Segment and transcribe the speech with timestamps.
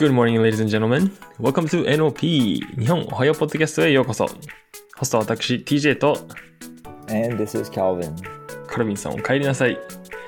[0.00, 1.10] Good morning, ladies and gentlemen.
[1.38, 2.20] Welcome to NOP
[2.78, 4.26] 日本おはようポッドキャストへようこそ。
[4.96, 6.26] ホストは私 TJ と
[7.08, 8.14] And this is Calvin.
[8.66, 9.78] カルビンさんお帰りなさい。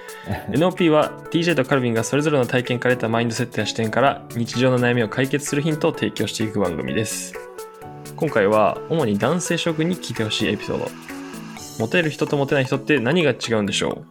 [0.51, 7.33] NOP は TJ とカルビンがそれぞれの体験から得たマインドセットや視点から日常の悩みを解決するヒントを提供していく番組です。
[8.17, 10.89] 今回は主に男性諸君に聞いてほしいエピソード。
[11.79, 14.05] モテる人とモテない人って何が違うんでしょ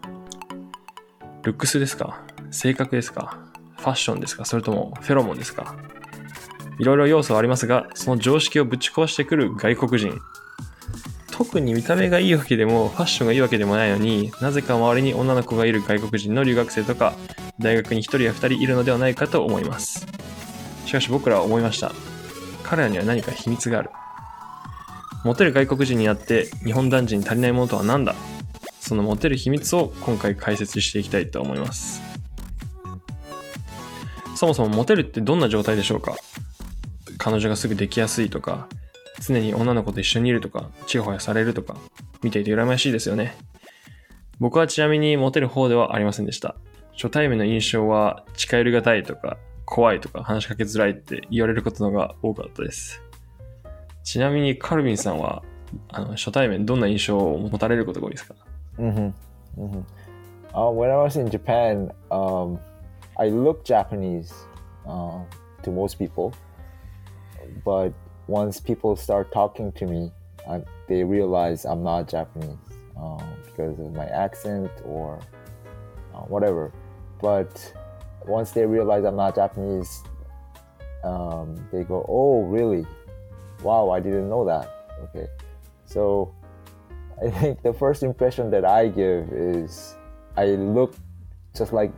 [1.43, 1.45] う？
[1.45, 2.21] ルックスですか？
[2.49, 3.37] 性格ですか？
[3.81, 4.45] ファッションですか？
[4.45, 5.75] それともフェロモンですか？
[6.79, 10.19] いろいろ要素はありますが、その常識をぶち壊してくる外国人。
[11.31, 17.15] 特に見た目がいいわけでもファッションがいいわけでもないのになぜか周りに女の子がいる外国人の留学生とか
[17.57, 20.05] 大学に1人や2人いるのではないかと思います。
[20.85, 21.91] しかし僕らは思いました。
[22.63, 23.89] 彼らには何か秘密がある。
[25.23, 28.13] モテる外国人にあって日本男児に足りないものとは何だ？
[28.79, 32.10] そのモテる秘密を今回解説していきたいと思います。
[34.41, 36.15] そもそもモテるってどんな状態でしょうか？
[37.19, 38.67] 彼女がすぐできやすいとか
[39.19, 41.77] 常に女の子と一緒にいるとか、ちやほやされるとか、
[42.23, 43.37] 見ていて羨ましいですよね。
[44.39, 46.55] 僕はちなみにモテる方ではありませんでした。
[46.93, 52.99] 初対面の印象は近寄りがたいとか、怖いとか話しかけづらいって言われることのが多かったです。
[54.03, 55.43] ちなみにカルビンさんは、
[55.89, 58.33] あの初対面どんな印象を持たれることが多いですか
[58.79, 59.13] ？Mm-hmm.
[59.59, 59.83] Mm-hmm.
[60.55, 62.57] Uh, when I was in Japan, um,
[63.17, 64.33] I look Japanese
[64.87, 65.19] uh,
[65.63, 66.33] to most people,
[67.63, 67.93] but
[68.27, 70.11] once people start talking to me,
[70.47, 72.57] uh, they realize I'm not Japanese
[72.97, 75.19] um, because of my accent or
[76.13, 76.71] uh, whatever.
[77.21, 77.73] But
[78.25, 80.03] once they realize I'm not Japanese,
[81.03, 82.85] um, they go, "Oh, really?
[83.63, 84.69] Wow, I didn't know that."
[85.03, 85.27] Okay,
[85.85, 86.33] so
[87.21, 89.95] I think the first impression that I give is
[90.37, 90.95] I look
[91.55, 91.91] just like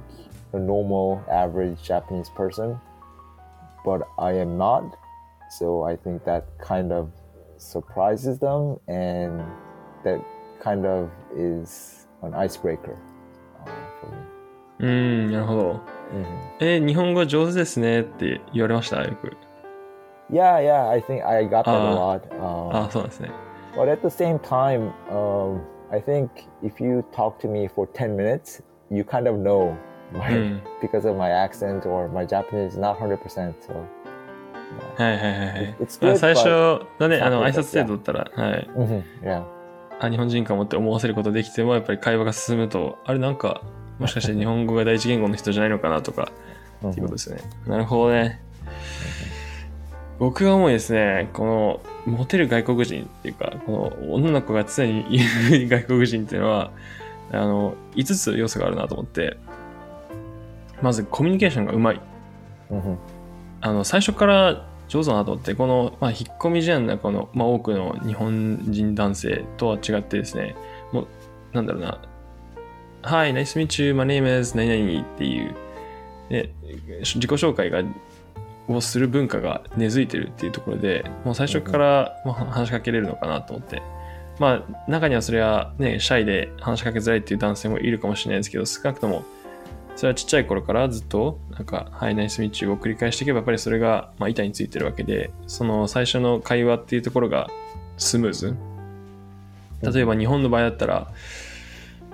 [0.52, 2.78] a normal, average Japanese person,
[3.84, 4.84] but I am not.
[5.51, 7.08] So I think that kind of
[7.56, 9.42] surprises them, and
[10.05, 10.20] that
[10.61, 12.96] kind of is an icebreaker
[13.67, 13.70] uh,
[14.01, 14.17] for me.
[14.80, 14.86] うー
[15.29, 15.73] ん、なるほど。
[15.73, 15.80] Mhm.
[16.61, 19.36] えー日本語上手ですねって言われましたよく。
[20.30, 21.95] Yeah, yeah, I think I got that a Ah.
[21.95, 22.20] lot.
[22.39, 23.30] Um, あ、そうなんですね。
[23.77, 26.29] But at the same time, um, I think
[26.62, 29.74] if you talk to me for 10 minutes, you kind of know
[30.17, 30.59] my, Mm.
[30.81, 33.53] because of my accent or my Japanese is not 100%.
[33.67, 33.73] So,
[34.97, 36.45] はいはいはい good, あ最初
[36.99, 38.69] のね、but- あの、挨拶程度だったら、はい。
[38.75, 39.43] mhm, yeah.
[39.99, 43.61] あ、日本人かもって思わせることできても、やっぱり会話が進むと、あれなんか、
[43.99, 46.31] もしかして日本語が第一言語の人じゃないのかなとか、
[46.87, 47.43] っていうことですよね。
[47.67, 48.39] なるほどね。
[50.19, 55.19] 僕が思うにですね、この、モテる外国人っていうか、この女の子が常にい
[55.59, 56.71] る外国人っていうのは、
[57.31, 59.37] あの、5つ要素があるなと思って、
[60.83, 62.02] まずコミュニケーションがうまい。
[62.70, 62.98] Mhm.
[63.61, 70.55] あの最初から上手だなと思ってこの、まあ、引っ込み思案なこの、まあ、多くの日本人男性とは違ってですね
[70.92, 71.08] もう
[71.54, 72.02] なんだろうな
[73.04, 75.55] 「Hi, nice to meet you, my name is 何々」っていう、
[76.30, 76.54] ね、
[76.99, 77.82] 自己紹介が
[78.67, 83.82] をする文化が根付いてるっていうところでもう最初から、まあ、話しかけれるのかなと思って
[84.39, 89.23] まあ中にはそれはねシャイで話しかけづらいっていう男性もいるかもしれないですけど少なくとも
[89.95, 97.49] それはちっちゃい頃からずっと、なんか、はい、ナイスミッチを繰り返していけば、やっぱりそれが、まあ、板についてるわけで、その最初の会話っていうところが
[97.98, 98.55] スムーズ。
[99.81, 101.11] 例えば日本の場合だったら、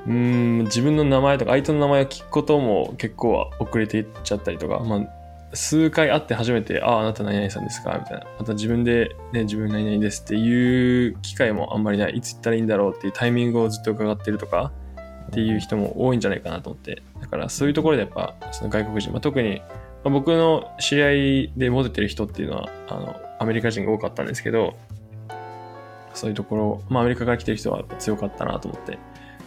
[0.05, 7.97] うーん、自分の名前とか相手の名前を聞くことも結構遅れていっちゃったりとか、まあ、数回会って初めて、ああ、あなた何々さんですか？
[7.99, 8.27] みたいな。
[8.37, 12.13] また自分で、ね、自分何々ですっていう機会もあんまりない。
[12.17, 14.71] いつ言ったらいいんだろうっていうタイミングをずっと伺ってるとか、
[15.29, 17.01] っていう人も多いんじゃないかなと思って。
[17.21, 19.61] だからそういうところでやっぱ、その外国人、まあ、特に、
[20.03, 24.75] ま、僕の知り合いでモテてる人っていうのは、あの、アメリカ人が多かったんですけど、
[26.13, 28.97] そういうところ、まあアメリカから来てる人は強かったなと思って、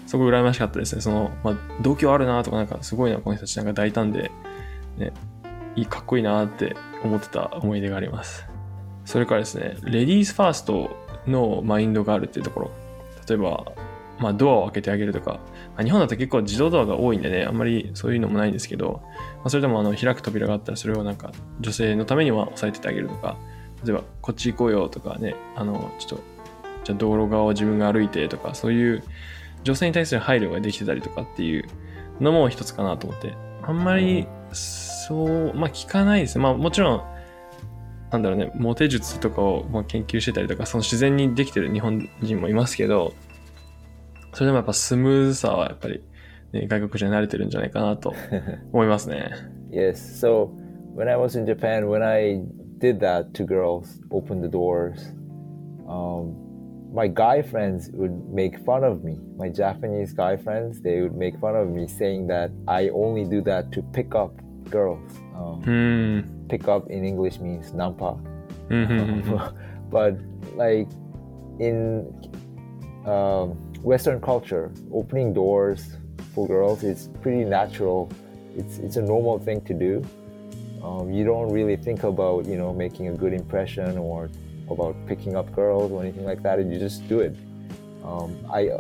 [0.06, 1.02] すごい羨ましかったですね。
[1.02, 4.31] その、まあ、度胸あるなとか、なんかすごいな、この人たちなんか大胆で、
[4.99, 5.12] ね、
[5.76, 8.46] いい、かっこいいなって思ってた思い出があります。
[9.05, 10.90] それからですね、レディースファースト
[11.26, 12.70] のマインドがあるっていうところ。
[13.29, 13.64] 例えば、
[14.22, 15.40] まあ、ドアを開けてあげるとか、
[15.74, 19.02] まあ日本だと結構自動ドアが多いんでね、あんまりそういうのもないんですけど、
[19.36, 23.36] まあ、それでもあの開く扉があったらそれをなんか女性のためには押さえててあげるとか、
[23.84, 26.24] 例えばこっち行こうよとかね、あの、ちょっと、
[26.84, 29.02] じゃあ道路側を自分が歩いてとか、そういう
[29.64, 31.64] 女性に対する配慮ができてたりとかっていう
[32.20, 36.38] のも一つかなと思って、あんまりそう、まあ聞かないです。
[36.38, 36.44] ね。
[36.44, 37.02] まあもちろん、
[38.12, 43.14] なんだろうね、モテ術とかをまあ研究してたりとか、その自然にできてる日本人もいますけど、
[44.33, 46.04] それでもやっぱスムーズさはやっぱり、
[46.51, 48.13] ね、外国人に慣れてるんじゃないかなと
[48.71, 49.31] 思いますね。
[49.71, 49.95] Yes.
[50.19, 50.50] So
[50.95, 52.42] when I was in Japan, when I
[52.80, 55.13] did that to girls, open the doors,
[55.88, 56.36] um,
[56.94, 59.19] my guy friends would make fun of me.
[59.38, 63.42] My Japanese guy friends, they would make fun of me, saying that I only do
[63.42, 64.31] that to pick up
[64.69, 65.00] girls.
[65.36, 66.48] Um, うん。
[66.48, 68.18] pick up in English means nampa.
[68.69, 69.68] うんうんうんう ん。
[69.92, 70.18] but
[70.56, 70.88] like
[71.59, 72.06] in
[73.06, 75.96] um, Western culture, opening doors
[76.34, 78.11] for girls is pretty natural.
[78.56, 80.05] It's it's a normal thing to do.
[80.82, 84.31] Um, you don't really think about you know making a good impression or
[84.70, 86.58] about picking up girls or anything like that.
[86.58, 87.34] and You just do it.
[88.05, 88.70] Um, I,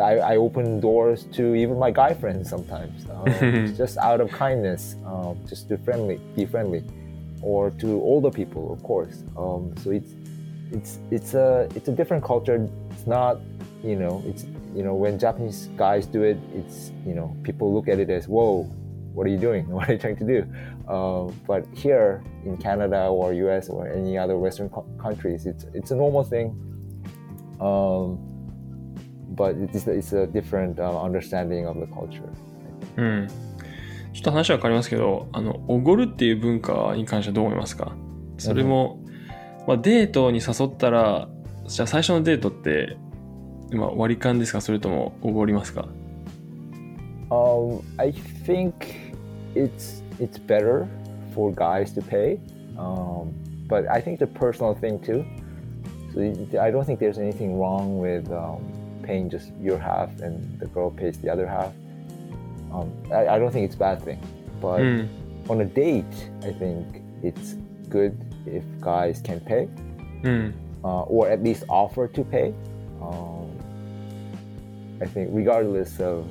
[0.00, 4.96] I I open doors to even my guy friends sometimes, um, just out of kindness,
[5.06, 6.84] um, just to friendly, be friendly,
[7.40, 9.24] or to older people, of course.
[9.36, 10.12] Um, so it's
[10.72, 12.68] it's it's a it's a different culture.
[12.90, 13.38] It's not
[13.86, 14.44] you know it's
[14.74, 18.26] you know when Japanese guys do it, it's you know people look at it as
[18.28, 18.64] whoa,
[19.14, 19.68] what are you doing?
[19.70, 20.44] What are you trying to do?
[20.88, 25.90] Uh, but here in Canada or US or any other Western co- countries, it's it's
[25.90, 26.48] a normal thing.
[27.60, 28.18] Um,
[29.34, 32.30] but it's it's a different uh, understanding of the culture.
[32.96, 33.28] うん。
[34.16, 37.92] ちょっと話は変わりますけど、あの、おごるっていう文化に関してはどう思いますか
[38.38, 39.04] それも、
[39.66, 41.28] まあ、デートに誘ったら、
[41.66, 42.96] じゃあ最初のデートって、
[43.71, 45.87] まあ、割り勘ですかそれともおごりますか
[47.29, 48.11] Um, I
[48.45, 48.73] think
[49.55, 50.85] it's it's better
[51.33, 52.37] for guys to pay,
[52.77, 53.31] um,
[53.69, 55.23] but I think it's a personal thing too.
[56.13, 58.59] So it- I don't think there's anything wrong with um,
[59.03, 61.71] paying just your half and the girl pays the other half.
[62.73, 64.17] Um, I, I don't think it's a bad thing,
[64.61, 65.07] う but ん。
[65.47, 66.03] on a date,
[66.43, 67.55] I think it's
[67.89, 68.13] good
[68.45, 69.69] if guys can pay
[70.23, 70.53] うん。
[70.83, 72.51] uh, or at least offer to pay.
[73.01, 73.34] Um,
[75.00, 76.24] I think regardless of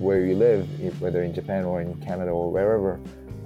[0.00, 0.64] where you live,
[1.00, 2.98] whether in Japan or in Canada or wherever,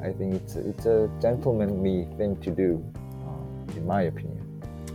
[0.02, 2.80] I think it's it's a gentlemanly thing to do,
[3.24, 4.38] um, in my opinion.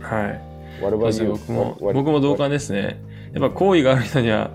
[0.00, 0.40] はい。
[0.82, 1.30] What about you?
[1.32, 3.00] 僕も What- what- 僕も同感ですね。
[3.32, 4.50] やっぱ好意がある人には、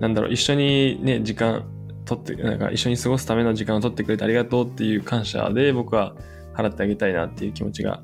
[0.00, 1.64] なんだろう、一緒にね、時間
[2.04, 6.14] 取って、なんか一緒に過ごすための時間を取ってくれてありがとうっていう感謝で僕は
[6.54, 8.02] 払ってあげたいなっていう気持ちが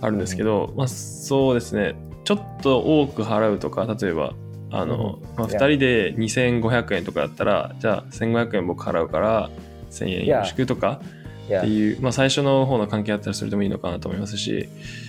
[0.00, 1.94] あるんですけど、まあそうですね、
[2.24, 4.34] ちょっと多く払うとか、例えば、
[4.80, 5.58] あの、まあ、Yeah.
[5.58, 9.50] 2人で2500円とかだったら、じゃあ1500円僕払うから
[9.90, 11.00] 1000円よろしくとか.
[11.44, 14.66] っていう、まあ最初の方の関係だったらそれでもいいのかなと思いますし、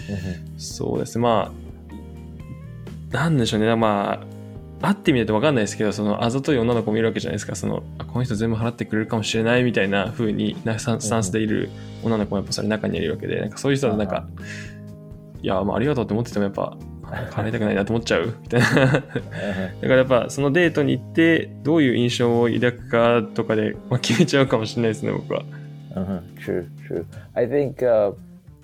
[0.09, 0.59] Mhm.
[0.59, 1.51] そうですね、ま
[3.11, 4.19] あ、なんでしょうね、ま
[4.81, 11.69] あ、会ってみないと分かんないですけど、そのあざとい女の子もいるわけじゃないですか、そのあこの人全部払ってくれるかもしれないみたいな風になスタンスでいる
[12.03, 14.27] 女の子もやっぱそれ中にいるわけで、なんかそういう人はなんか、
[15.41, 16.75] いや、まあありがとうって思っててもやっぱ、
[17.31, 18.67] 払いたくないなと思っちゃうみたいな。
[18.67, 19.81] だ Uh-huh.
[19.81, 25.43] からやっぱそのデートに行って、どういう印象を抱くかとかで、まあ、決めちゃうかもしれないですね、僕は。
[25.95, 26.21] Uh-huh.
[26.39, 27.05] True, true.
[27.33, 28.13] I think uh,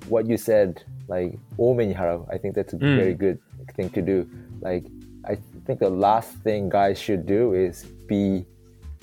[0.10, 0.76] what you said,
[1.08, 2.98] like omeni harau, I think that's a Mm.
[2.98, 3.40] very good
[3.76, 4.26] thing to do.
[4.62, 4.86] Like,
[5.24, 8.46] I think the last thing guys should do is be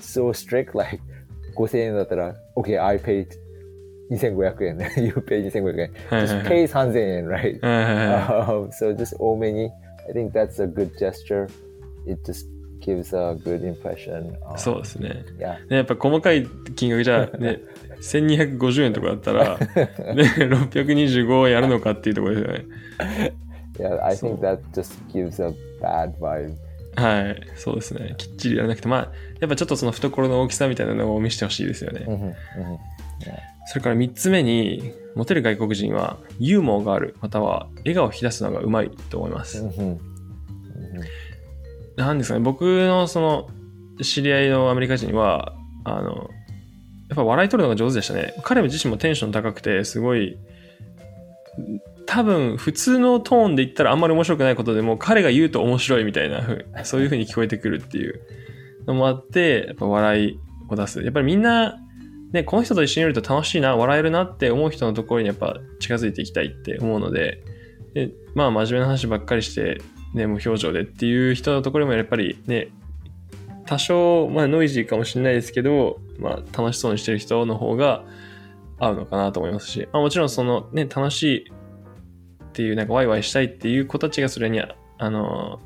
[0.00, 0.76] so strict.
[0.76, 1.00] Like,
[1.56, 3.28] 5000円だったら okay, I paid
[4.10, 7.60] 2500円 you pay 2500円 just pay 3000円 right?
[7.60, 9.70] um, so just omeni,
[10.08, 11.49] I think that's a good gesture.
[12.06, 12.46] It just
[12.81, 14.35] gives a good impression.
[14.47, 15.25] Um, そうですね。
[15.38, 15.59] yeah.
[15.68, 17.61] ね、やっぱ細かい金額じゃね、
[18.00, 19.66] 1250円とかだったら、ね、
[20.37, 22.66] 625円やるのかっていうところですよね。
[23.78, 26.54] Yeah, I think that just gives a bad vibe.
[26.97, 28.14] はい、そうですね。
[28.18, 32.04] きっちりやらなくて、まあ、やっぱちょっとその懐の大きさみたいなのを見せてほしいですよね。
[32.09, 32.78] Mm-hmm,
[33.66, 39.62] それから3つ目に、モテる外国人はユーモアがある、または笑顔を引き出すのがうまいと思います。
[39.62, 39.98] mm-hmm.
[41.96, 43.50] なんですかね、僕のその
[44.02, 46.30] 知り合いのアメリカ人は、あの、
[47.08, 48.34] やっぱ笑い取るのが上手でしたね。
[48.42, 50.38] 彼自身もテンション高くて、すごい、
[52.06, 58.20] 多分普通のトーンで言ったらあんまり面白くないことでも、彼が言うと面白いみたいな風、そういう風に聞こえてくるっていう
[58.87, 61.02] のもあって、やっぱ笑いを出す。
[61.02, 61.76] やっぱりみんな、
[62.32, 67.42] ね、この人と一緒にいると楽しいな、笑えるなって思う人のところにやっぱ近づいていきたいって思うので、
[67.94, 69.80] でまあ真面目な話ばっかりして、
[70.14, 72.68] ね、無表情でっていう人のところもやっぱりね、
[73.66, 78.04] 多少、まあノイジーかもしれないですけど、まあ楽しそうにしてる人の方が
[78.78, 85.61] 合うのかなと思いますし、まあもちろんそのね、楽しいっていう、なんかワイワイしたいっていう子たちがそれに、あの、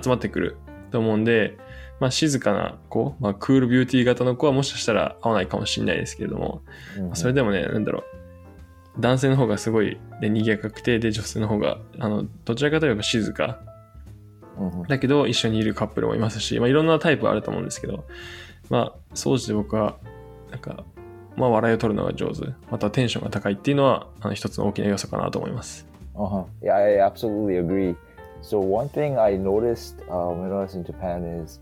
[0.00, 0.56] 集まってくる
[0.90, 1.56] と思うんで、
[2.00, 6.62] まあ静かな子、まあクールビューティー型の子はもしかしたら合わないかもしれないですけれども、
[6.96, 7.14] mm-hmm.
[7.14, 8.04] それでもね、なんだろ
[8.98, 13.60] う、男性の方がすごい、ね、賑やかくて、で、女性の方が、あの、どちらかといえば静か
[14.60, 14.88] Mm-hmm.
[14.88, 18.04] だけど一緒にいるカップルもいますし、まあ、いろんなタイプあると思うんですけど、
[18.68, 19.96] まあ、総じて僕は、
[20.50, 20.84] なんか、
[21.36, 25.86] まあ、笑いを取るのが上手、またテンションが高いっていうのは、あの一つの大きな要素かなと思います。
[26.14, 26.44] Uh huh.
[26.60, 27.96] Yeah, I absolutely agree.
[28.42, 31.60] So one thing I noticed uh, when I was in Japan is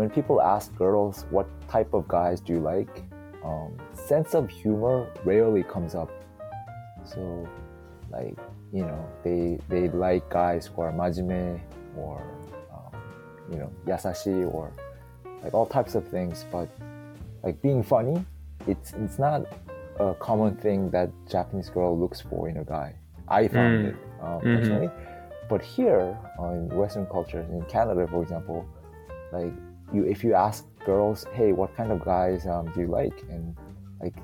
[0.00, 3.02] when people ask girls what type of guys do you like,
[3.44, 6.10] um, sense of humor rarely comes up.
[7.04, 7.46] So,
[8.10, 8.36] like
[8.72, 11.60] you know, they they like guys who are majime
[11.98, 12.16] or
[12.74, 12.92] um,
[13.50, 14.72] you know yasashi or
[15.42, 16.46] like all types of things.
[16.50, 16.68] But
[17.44, 18.24] like being funny,
[18.66, 19.40] it's it's not
[19.98, 22.94] a common thing that Japanese girl looks for in a guy.
[23.28, 23.88] I found Mm.
[23.90, 24.54] it uh, Mhm.
[24.56, 24.90] personally.
[25.50, 28.64] But here uh, in Western cultures, in Canada, for example,
[29.32, 29.52] like
[29.92, 33.56] you, if you ask girls, "Hey, what kind of guys um, do you like?" and
[34.00, 34.14] like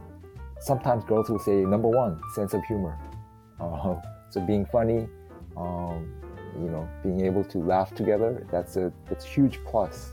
[0.61, 2.99] sometimes girls will say, "Number one, sense of humor."
[3.59, 5.09] Uh, so being funny,
[5.57, 6.13] um,
[6.61, 10.13] you know, being able to laugh together, that's a that's a huge plus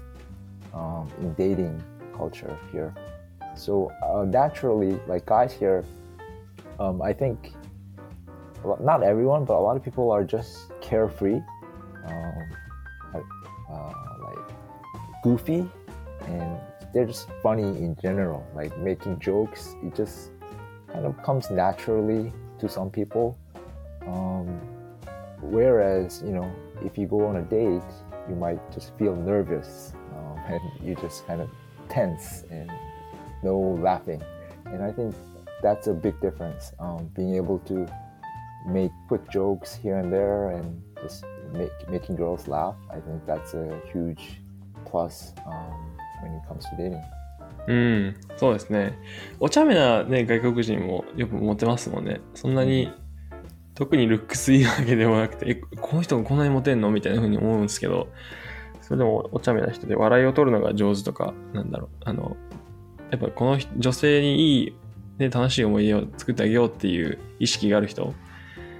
[0.74, 1.83] um, in dating
[2.15, 2.93] culture here.
[3.55, 5.83] So uh, naturally, like guys here,
[6.79, 7.53] um, I think
[8.79, 11.41] not everyone, but a lot of people are just carefree,
[12.05, 12.43] um,
[13.69, 13.93] uh,
[15.24, 15.65] goofy,
[16.27, 16.60] and
[16.94, 18.46] they're just funny in general.
[18.53, 20.32] Like making jokes, it just
[20.92, 23.38] kind of comes naturally to some people.
[24.06, 24.48] Um,
[25.42, 26.53] whereas, you know,
[26.84, 27.82] if you go on a date,
[28.30, 31.50] you might just feel nervous um, and you just kind of
[31.89, 32.72] tense and
[33.44, 34.22] no laughing.
[34.65, 35.15] And I think
[35.62, 36.74] that's a big difference.
[36.80, 37.88] Um, being able to
[38.68, 43.53] make quick jokes here and there and just make, making girls laugh, I think that's
[43.53, 44.42] a huge
[44.93, 45.51] plus um,
[46.21, 47.01] when it comes to dating.
[47.65, 48.97] うん、そうですね。
[49.39, 52.19] お茶目な、ね、外国人もよくモテますもんね。
[52.35, 52.91] そんなに、
[53.73, 58.09] 特にルックスいいわけでもなくて、え、この人がこんなにモテんのみたいな風に思うんですけど、
[58.81, 62.35] それでもお茶目な人で笑いを取るのが上手とか、なんだろう、あの、
[63.12, 64.75] やっぱこの人女性にいい、
[65.17, 68.13] ね、楽しい思い出を作ってあげようっていう意識がある人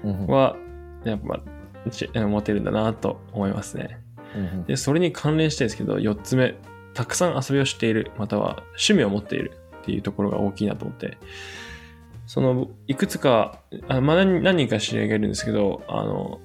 [0.04, 0.30] Mhm.
[0.30, 0.58] は、
[1.06, 1.42] やっぱ、
[1.90, 4.03] ちモテるんだなと思いますね。
[4.36, 4.66] Mhm.
[4.66, 6.56] で、それに関連してですけど、4つ目、
[6.94, 9.52] たくさん遊びをしている、または趣味を持っている。
[9.84, 11.18] っていうところが大きいなと思って、
[12.26, 13.60] その、いくつか、
[13.90, 16.40] あまあ、何何人か知り合いがいるんですけど、あの、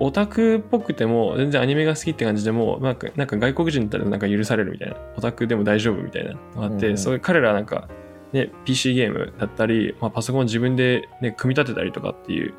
[0.00, 6.98] オタクっぽくても、全然アニメが好きって感じでも、なんかなんか外国人だったらなんか許されるみたいな、オタクでも大丈夫みたいなのがあって、うんうん。
[6.98, 7.88] そういう彼らはなんか、
[8.32, 12.54] ね、PC ゲームだったり、まあ、パソコンを自分で、ね、組み立てたりとかっていう、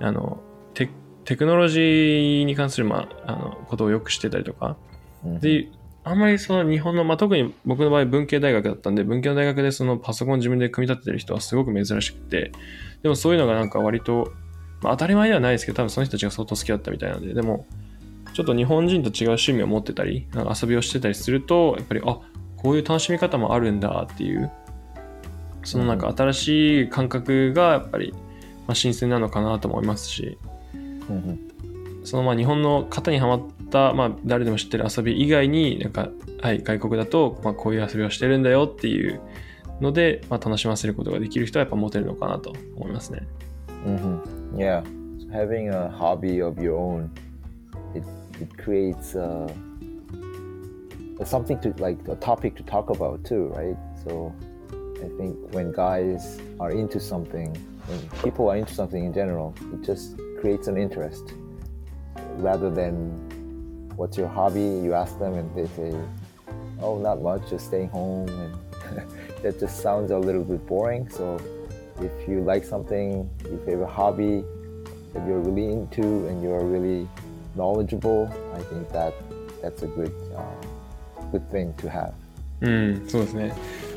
[0.00, 0.40] あの、
[0.74, 0.88] テ
[1.24, 4.76] テクノロジーに関する、まあ、あのことをよく知ってたりとか、
[5.24, 5.40] Mhm.
[5.40, 5.68] で、
[6.04, 12.52] あんまりその日本の、まあ、特に僕の場合文系大学だったんで、文系の大学でそのパソコン自分で組み立ててる人はすごく珍しくて、
[13.02, 14.32] でもそういうのがなんか割と、
[14.82, 17.66] まあ、当たり前ではないですけど、多分その人たちが相当好きだったみたいなんで、でも、
[18.34, 22.18] ちょっと日本人と違う趣味を持ってたり、なんか遊びをしてたりすると、やっぱり、あ
[22.56, 24.50] こういう楽しみ方もあるんだっていう、
[25.64, 28.12] そのなんか新しい感覚がやっぱり、
[28.66, 30.38] まあ、新鮮なのかなと思いますし、
[31.08, 31.52] Mhm.
[32.04, 36.08] そのまあ日本の型にはまった、まあ、誰でも知ってる遊び以外になんか、
[36.40, 39.20] はい、外国だと、まあ、こういう遊びをしてるんだよっていう
[39.80, 43.26] ので、まあ、楽しませることができる人はやっぱモテるのかなと思いますね。
[43.84, 44.20] hmm
[44.56, 44.82] Yeah.
[45.18, 47.08] So having a hobby of your own,
[47.94, 48.04] it
[48.40, 49.48] it creates uh,
[51.24, 53.76] something to like a topic to talk about too, right?
[54.04, 54.32] So
[55.00, 57.56] I think when guys are into something,
[57.86, 61.33] when people are into something in general, it just creates an interest
[62.37, 63.11] rather than
[63.95, 64.61] what's your hobby?
[64.61, 65.95] You ask them and they say,
[66.81, 68.55] oh, not much, just staying home, and
[69.41, 71.09] that just sounds a little bit boring.
[71.09, 71.39] So
[71.99, 74.43] if you like something, your favorite hobby
[75.13, 77.07] that you're really into and you're really
[77.55, 79.13] knowledgeable, I think that
[79.61, 80.43] that's a good uh,
[81.31, 82.13] good thing to have.
[82.59, 83.53] うん、そうですね。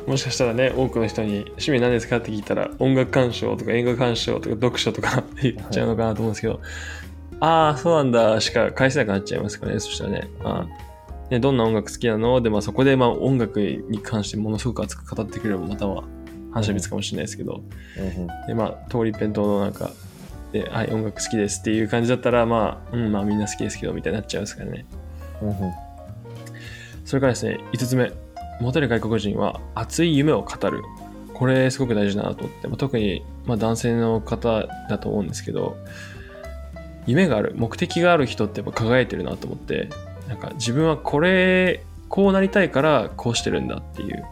[0.08, 6.62] もしかしたらね、多くの人に趣味何ですかって聞いたら、音楽鑑賞とか映画鑑賞とか読書とか言っちゃうのかなと思うんですけど、
[7.40, 10.30] ああ、そうなんだしか返せなくなっちゃいますからね、そしたらね。
[10.44, 16.04] あーねどんな音楽好きなので、まあ、そこでまあ音楽に関してものすごく熱く語ってくれるまたは
[16.52, 17.64] 話は別かもしれないですけど、
[17.98, 19.92] hmm で、まあ、通り一辺倒のなんか、
[20.52, 24.86] で、はい、音楽好きですっていう感じだったら、まあ、うん、まあみんな好きですけど、みたいになっちゃいますからね。
[25.42, 25.72] hmm
[27.04, 28.12] それからですね、5つ目。
[28.62, 30.82] モテる外国人は熱い夢を語る。
[31.34, 35.78] これすごく大事だなと思って、まあ、特に、まあ、男性の方だと思うんですけど、
[37.06, 39.90] 夢がある、目的がある人ってやっぱ輝いてるなと思って、
[40.30, 44.24] なんか自分はこれ、こうなりたいからこうしてるんだっていう、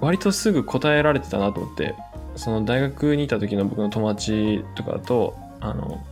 [0.00, 1.94] 割とすぐ答えられてたなと思って、
[2.34, 6.04] その大学にいた時の僕の友達とかだと、あの、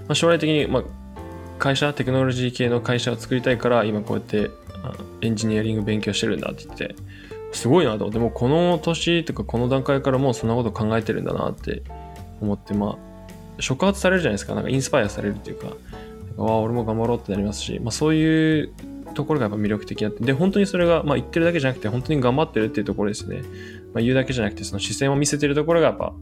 [0.00, 0.82] まあ、将来的に、まあ、
[1.58, 4.50] 会社、テクノロジー系の会社を作りたいから、今こうやって
[5.20, 6.94] エンジニアリング勉強してるんだって言って
[7.52, 8.04] すごいなと。
[8.04, 11.82] 思ってもうこの年とかこの段階からもうそんなこと考えてるんだなって
[12.40, 13.22] 思ってまあ
[13.60, 14.54] 触発されるじゃないですか。
[14.54, 15.68] なんかインスパイアされるっていうか。
[16.36, 18.72] わあ俺も頑張ろうってなりますし、まあ、そういう
[19.14, 20.24] ところがやっぱ魅力的だって。
[20.24, 23.42] で本当にそれが、まあ、言ってるだけじゃなくて本当に頑張ってるっていうところですね、
[23.92, 26.14] まあ、言うだけじゃなくてその視線を見せてるところがやっぱ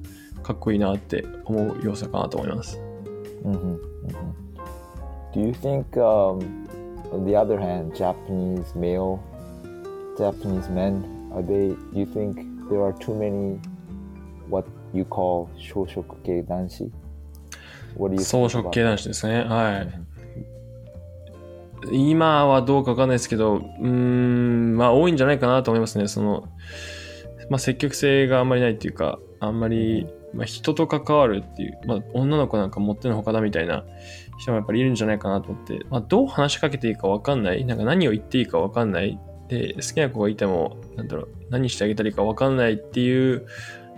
[0.43, 2.81] かっこいいなって思う要素かなと思います。
[3.45, 4.41] Mm-hmm, mm-hmm.
[5.33, 6.41] Do you think, um,
[7.13, 9.19] On the other hand, Japanese male,
[10.17, 11.75] Japanese men, are they?
[11.93, 12.37] Do you think
[12.69, 13.59] there are too many
[14.49, 16.91] what you call 小食系男子?
[17.97, 18.25] What do you?
[18.25, 19.45] 小食系男子ですね。
[19.45, 20.11] はい。
[21.93, 26.09] 今はどうかわかんないですけど、うん、まあ多いんじゃないかなと思いますね。
[26.09, 26.49] その、
[27.49, 33.85] まあ積極性があんまりないっていうか、あんまり、まあ人と関わるっていう、まあ女の子なんか持ってのほかだみたいな
[34.41, 39.19] 人もやっぱりいるんじゃないかなと思って、まあ、どう話しかけていいかわかんないなんか何を言っていいかわかんない
[39.49, 43.47] で好きな子がいてもなんだろう何してあげたらいいかわかんないっていう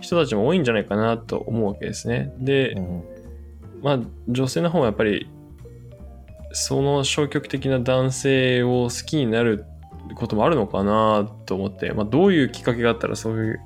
[0.01, 3.01] 人たちも多いんじゃないかなと思うわけですねで、Mhm.
[3.81, 5.29] まあ女性の方はやっぱり
[6.51, 9.65] その消極的な男性を好きになる
[10.15, 13.59] こともあるのかなと思って、まあ、どういうきっかけがあったらそういう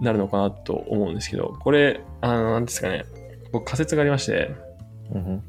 [0.00, 3.04] なるのかなと思うんですけどこれあのなんですかね
[3.52, 4.50] 僕仮説がありまして
[5.10, 5.40] Mhm.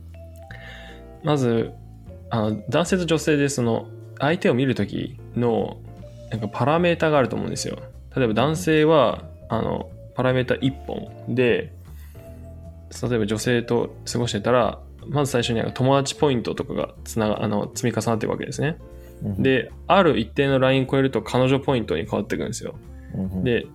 [1.24, 1.72] まず
[2.30, 3.88] あの男性と女性でその
[4.20, 5.78] 相手を見るときの
[6.32, 7.78] なんかパラメータがあると思うんですよ
[8.16, 11.74] 例えば男性はあのパラメータ1本で
[13.10, 18.78] 例えば女性と過ごしてたらまず最初に友達ポイントとかがつながあの積み重なっていくわけですね
[19.24, 19.42] Mhm.
[19.42, 22.76] である一定のライン超えると彼女ポイントに変わっていくんですよ
[23.16, 23.44] Mhm.
[23.44, 23.68] で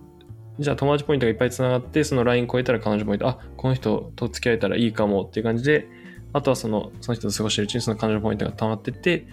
[0.59, 5.87] じゃあ友達ポイントがいっぱいつながってそのライン超えたら彼女ポイントあこの人と付き合えたらいいかもっていう感じで
[6.33, 9.25] あとはそのその人と過ごしてるうちにその彼女ポイントが溜まってって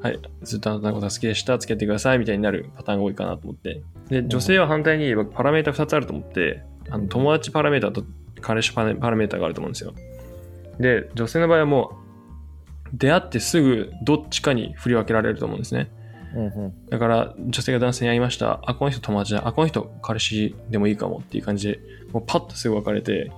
[0.00, 3.82] はいずっとあなたのことが好きでした付き合ってくださいみたいになるパターンが多いかなと思って。
[4.08, 8.04] で女性は反対に言えばパラメータ2つあると思ってあの友達パラメータと
[8.40, 9.94] 彼氏パラパラメータがあると思うんですよ。
[10.78, 11.96] で女性の場合はも
[12.92, 15.90] う出会ってすぐどっちかに振り分けられると思うんですね
[16.34, 16.72] Mhm.
[16.90, 18.60] だから女性が男性に会いました。
[18.64, 19.46] あ、この人友達だ。
[19.46, 21.80] あ、この人彼氏でもいいかもっていう感じで、
[22.12, 23.30] もうパッとすぐ分かれて、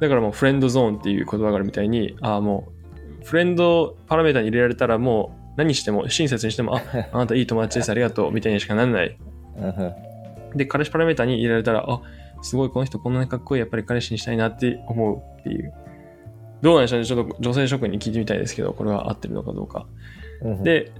[0.00, 2.68] だからもうフレンドゾーンっていう言葉があるみたいに、あ、も
[3.22, 7.90] うフレンドパラメータに入れられたらもう何しても、親切にしても、あ、 あなたいい友達です。
[7.90, 8.32] ありがとう。
[8.32, 9.16] みたいにしかなんない。
[9.56, 9.94] Mhm.
[10.54, 12.02] で、彼氏パラメータに入れられたら、あ、
[12.42, 13.60] すごいこの人こんなにかっこいい。
[13.60, 15.72] やっぱり彼氏にしたいなって思うっていう。
[16.62, 17.06] どうなんでしょうね。
[17.06, 19.86] ちょっと女性職員に聞いてみたいですけど、これは合ってるのかどうか。
[20.42, 20.62] Mhm.
[20.62, 20.92] で、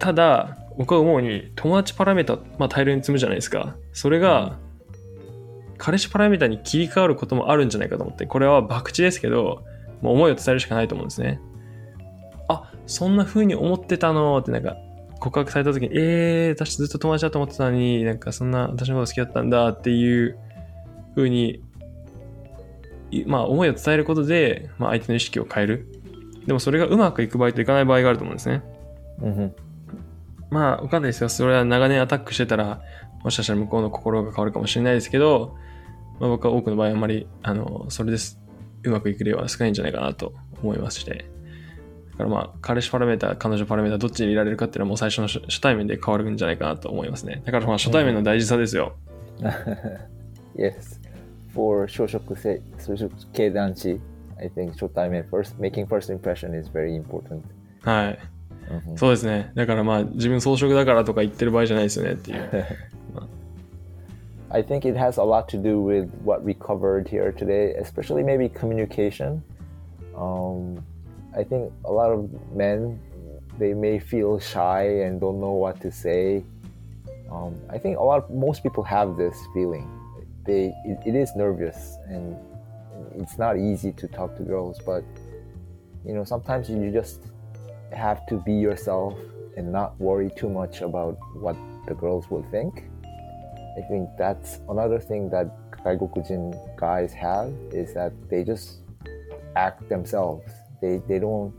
[0.00, 3.76] ただ、僕は思うに、友達パラメータ、まあ、大量に積むじゃないですか。
[3.92, 4.58] それが、
[5.76, 9.62] 彼氏パラメータに切り替わることもあるんじゃないかと思って、これは博打ですけど、
[10.00, 11.40] もう思いを伝えるしかないと思うんですね。
[12.48, 14.76] あ、そんな風に思ってたのってなんか、
[15.20, 20.38] 告白された時に、えー、私ずっと友達だと思ってたのに、なんかそんな私のこと好きだったんだっていう
[21.14, 21.62] 風に、
[23.10, 25.86] いまあ思いを伝えることで、まあ相手の意識を変える。
[26.46, 28.62] でもそれがうまくいく場合といかない場合があると思うんですね。
[29.20, 29.52] Mhm.
[30.50, 31.28] まあ、わかんないですよ。
[31.28, 32.82] それは長年アタックしてたら、
[33.22, 35.56] もしかしたら向こうの心が変わるかもしれないですけど、
[36.18, 38.40] まあ、僕は多くの場合あんまり、あの、それです。
[38.82, 41.26] うまくいく例は少ないんじゃないかなと思いまして。
[42.12, 47.42] だからまあ、彼氏パラメータ、彼女パラメータ、どっちに入れられるかっていうのはもう最初の初初対面で変わるんじゃないかなと思いますね。
[47.44, 48.96] だからまあ、初対面の大事さですよ。
[50.56, 51.00] yes.
[51.54, 54.00] For 小食性小食系男子
[54.38, 57.42] I think 初対面 first making first impression is very important.
[57.82, 58.18] はい。
[58.69, 58.97] Mhm.
[58.97, 59.51] そうですね。
[59.55, 62.65] だからまあ、自分装飾だからとか言ってる場合じゃないですよねっていう。
[64.49, 68.23] I think it has a lot to do with what we covered here today, especially
[68.23, 69.41] maybe communication.
[70.15, 70.77] Um,
[71.35, 72.97] I think a lot of men
[73.59, 76.43] they may feel shy and don't know what to say.
[77.29, 79.89] Um, I think a lot, most people have this feeling.
[80.45, 82.35] They it, it is nervous and
[83.15, 85.03] it's not easy to talk to girls, but
[86.05, 87.21] you know sometimes you just
[87.92, 89.14] have to be yourself
[89.56, 92.84] and not worry too much about what the girls will think.
[93.04, 95.48] I think that's another thing that
[95.84, 98.80] Gaigokujin guys have is that they just
[99.56, 100.50] act themselves.
[100.80, 101.54] They they don't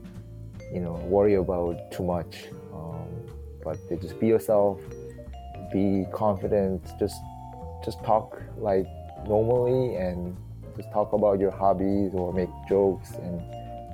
[0.74, 3.08] you know worry about too much, um,
[3.64, 4.80] but they just be yourself,
[5.72, 7.20] be confident, just
[7.84, 8.88] just talk like
[9.28, 10.36] normally and
[10.78, 13.42] just talk about your hobbies or make jokes and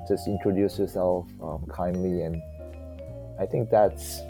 [0.07, 2.41] just introduce yourself um, kindly and
[3.39, 4.21] I think that's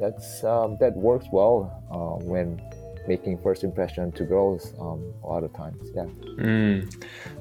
[0.00, 2.60] that's um, that works well uh, when
[3.06, 5.76] making first impression to girls um, a lot of times.
[5.94, 6.08] Yeah.
[6.38, 6.88] うん、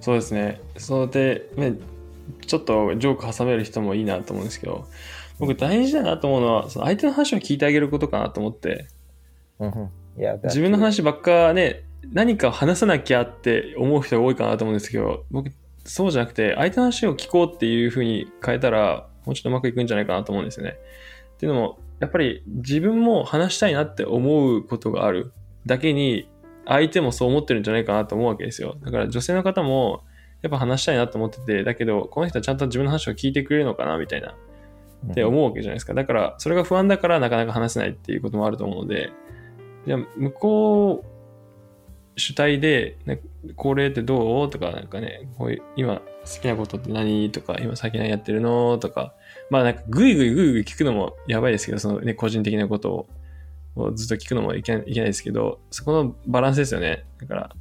[0.01, 0.59] そうですね。
[0.77, 1.75] そうで、ね
[2.47, 4.85] ちょっとジョーク挟める人もいいなと思うんですけど、
[5.39, 8.87] 僕大事だなと思うのは、その相手の話を聞いてあげることかなと思って、
[9.59, 10.39] hmm Yeah.
[10.43, 15.49] 自分の.話ばっかね、何か話さなきゃって思う人が多いかなと思うんですけど、僕、
[15.85, 20.77] そうじゃなくて、相手の話を聞こうっていう風に変えたら、もうちょっとうまくいくんじゃないかなと思うんですよね。
[21.35, 25.31] っていうのも、やっぱり自分も話したいなって思うことがある
[25.65, 26.29] だけに、
[26.65, 28.77] 相手もそう思ってるんじゃないかなと思うわけですよ。
[28.83, 30.03] だから女性の方も、
[30.41, 34.35] やっぱ話したいなと思ってて、だけど、この人はちゃんと自分の話を聞いてくれるのかなみたいな、
[35.11, 35.93] って思うわけじゃないですか。
[35.93, 39.11] だから、それが不安だからなかなか話せないっていうこともあると思うので、
[39.85, 41.12] じゃあ、向こう
[42.15, 43.21] 主体で、ね、
[43.55, 44.49] これってどう？
[44.49, 46.01] とか、なんかね、こういう今好
[46.41, 47.31] きなことって何？
[47.31, 48.77] とか、今最近何やってるの？
[48.77, 49.13] とか、
[49.49, 53.07] まあなんかぐいぐいぐいぐい聞くのもやばいですけど、そのね、個人的なこと
[53.75, 57.05] をずっと聞くのもいけないけないですけど、そこのバランスですよね。
[57.19, 57.55] だから、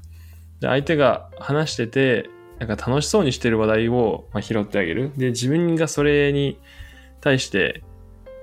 [0.61, 5.11] じゃあ相手が話してて、なんか楽しそうにしてる話題を、まあ、拾ってあげる。
[5.17, 6.61] で、自分がそれに
[7.21, 7.83] 対して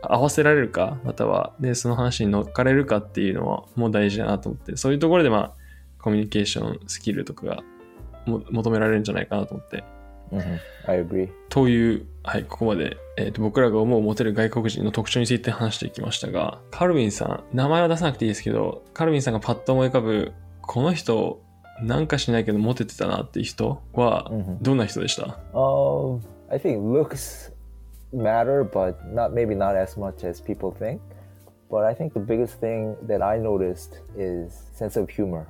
[0.02, 5.59] 合わせられるか、または、で、その話に乗っかれるかっていうのはもう大事だなと思って、そういうところでまあ、
[6.02, 7.64] コミュニケーションスキルとかが
[8.26, 9.84] も求められるんじゃないかなと思って。
[10.32, 11.30] hmm I agree.
[11.50, 21.42] という、はい、ここまで、えーと僕らが思うモテる外国人の特徴について話していきましたが、カルビンさん、名前は出さなくていいですけど、カルビンさんがパッと思い浮かぶ、この人、
[21.82, 24.58] なんかしないけどモテてたなっていう人は、Mhm.
[24.62, 27.52] どんな人でした？Um, I think looks
[28.14, 31.00] matter, but not maybe not as much as people think.
[31.70, 35.46] But I think the biggest thing that I noticed is sense of humor,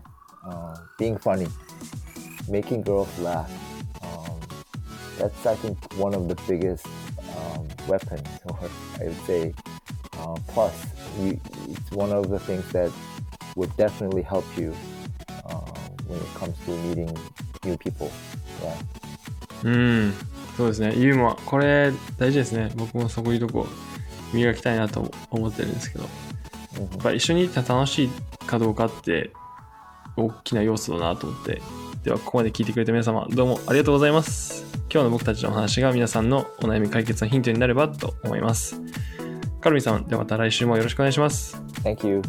[0.46, 1.48] uh, being funny,
[2.48, 3.50] making girls laugh.
[4.02, 4.40] Um,
[5.18, 6.86] that's I think one of the biggest
[7.36, 8.58] um, weapons, or
[9.00, 9.54] I would say.
[10.18, 10.72] Uh, plus,
[11.20, 11.38] you,
[11.68, 12.90] it's one of the things that
[13.56, 14.74] would definitely help you
[15.50, 15.60] um,
[16.06, 17.10] when it comes to meeting
[17.64, 18.10] new people.
[18.62, 18.74] Yeah.
[19.64, 20.14] うん、
[20.56, 20.94] そうですね。
[20.94, 22.70] ユーモア、これ大事ですね。
[22.76, 23.66] 僕もそういうとこ
[24.32, 26.08] 磨きたいなと思ってるんですけど、や
[26.98, 28.08] っぱり一緒にいて楽しい
[28.46, 29.30] かどうかって
[30.19, 31.61] 大きな要素だなと思って。
[32.03, 34.65] では、ここまで聞いてくれた皆様、どうもありがとうございます。
[34.91, 38.81] 今日の僕たちのお話が皆さんのお悩み解決のヒントになればと思います。
[39.61, 41.61] カルビンさん、ではまた来週もよろしくお願いします。
[41.83, 42.21] Thank you.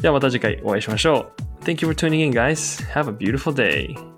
[0.00, 1.64] ではまた次回お会いしましょう。
[1.64, 2.84] Thank you for tuning in, guys.
[2.92, 4.15] Have a beautiful day.